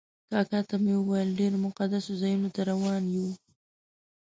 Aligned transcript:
کاکا 0.29 0.59
ته 0.69 0.75
مې 0.83 0.93
وویل 0.97 1.29
ډېرو 1.39 1.57
مقدسو 1.65 2.11
ځایونو 2.21 2.49
ته 2.55 2.61
روان 2.69 3.03
یو. 3.15 3.27